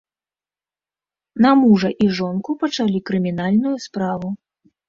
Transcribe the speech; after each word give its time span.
На 1.45 1.51
мужа 1.59 1.89
і 2.05 2.09
жонку 2.21 2.57
пачалі 2.65 3.05
крымінальную 3.11 3.75
справу. 3.89 4.27